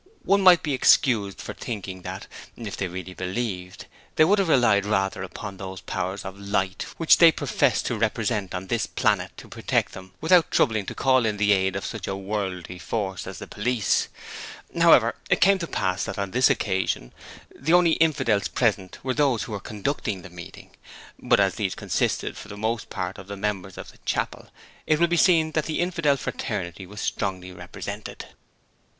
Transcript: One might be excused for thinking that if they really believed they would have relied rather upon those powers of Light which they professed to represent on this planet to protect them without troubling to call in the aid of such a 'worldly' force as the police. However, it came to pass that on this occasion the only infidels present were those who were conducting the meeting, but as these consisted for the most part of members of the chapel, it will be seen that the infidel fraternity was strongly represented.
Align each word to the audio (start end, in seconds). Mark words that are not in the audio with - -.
One 0.23 0.41
might 0.41 0.63
be 0.63 0.73
excused 0.73 1.39
for 1.39 1.53
thinking 1.53 2.01
that 2.01 2.25
if 2.55 2.75
they 2.75 2.87
really 2.87 3.13
believed 3.13 3.85
they 4.15 4.25
would 4.25 4.39
have 4.39 4.47
relied 4.47 4.83
rather 4.83 5.21
upon 5.21 5.57
those 5.57 5.79
powers 5.81 6.25
of 6.25 6.39
Light 6.39 6.87
which 6.97 7.17
they 7.19 7.31
professed 7.31 7.85
to 7.85 7.95
represent 7.99 8.55
on 8.55 8.65
this 8.65 8.87
planet 8.87 9.31
to 9.37 9.47
protect 9.47 9.91
them 9.93 10.13
without 10.19 10.49
troubling 10.49 10.87
to 10.87 10.95
call 10.95 11.23
in 11.27 11.37
the 11.37 11.51
aid 11.51 11.75
of 11.75 11.85
such 11.85 12.07
a 12.07 12.15
'worldly' 12.15 12.79
force 12.79 13.27
as 13.27 13.37
the 13.37 13.45
police. 13.45 14.07
However, 14.75 15.13
it 15.29 15.39
came 15.39 15.59
to 15.59 15.67
pass 15.67 16.05
that 16.05 16.17
on 16.17 16.31
this 16.31 16.49
occasion 16.49 17.13
the 17.55 17.73
only 17.73 17.91
infidels 17.91 18.47
present 18.47 18.97
were 19.03 19.13
those 19.13 19.43
who 19.43 19.51
were 19.51 19.59
conducting 19.59 20.23
the 20.23 20.31
meeting, 20.31 20.71
but 21.19 21.39
as 21.39 21.57
these 21.57 21.75
consisted 21.75 22.35
for 22.35 22.47
the 22.47 22.57
most 22.57 22.89
part 22.89 23.19
of 23.19 23.29
members 23.37 23.77
of 23.77 23.91
the 23.91 23.99
chapel, 23.99 24.47
it 24.87 24.99
will 24.99 25.05
be 25.05 25.15
seen 25.15 25.51
that 25.51 25.65
the 25.65 25.79
infidel 25.79 26.17
fraternity 26.17 26.87
was 26.87 26.99
strongly 27.01 27.51
represented. 27.51 28.25